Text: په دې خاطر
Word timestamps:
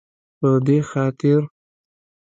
په 0.39 0.49
دې 0.65 0.77
خاطر 0.89 1.41